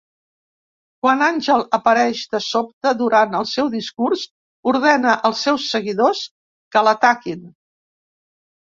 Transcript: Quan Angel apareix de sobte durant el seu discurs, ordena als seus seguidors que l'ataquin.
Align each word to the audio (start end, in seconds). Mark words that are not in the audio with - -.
Quan 1.05 1.19
Angel 1.25 1.65
apareix 1.79 2.23
de 2.31 2.41
sobte 2.45 2.95
durant 3.03 3.37
el 3.41 3.47
seu 3.51 3.71
discurs, 3.77 4.27
ordena 4.73 5.15
als 5.31 5.47
seus 5.49 5.71
seguidors 5.77 6.27
que 6.75 6.87
l'ataquin. 6.89 7.51